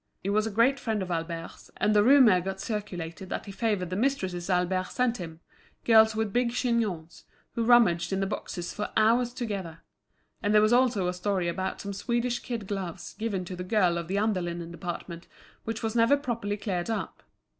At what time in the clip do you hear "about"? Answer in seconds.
11.47-11.81